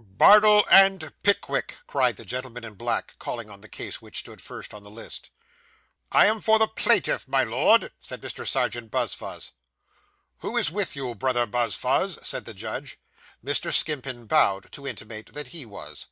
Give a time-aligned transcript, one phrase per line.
[0.00, 4.72] 'Bardell and Pickwick,' cried the gentleman in black, calling on the case, which stood first
[4.72, 5.30] on the list.
[6.12, 8.46] 'I am for the plaintiff, my Lord,' said Mr.
[8.46, 9.50] Serjeant Buzfuz.
[10.38, 13.00] 'Who is with you, Brother Buzfuz?' said the judge.
[13.44, 13.72] Mr.
[13.74, 16.06] Skimpin bowed, to intimate that he was.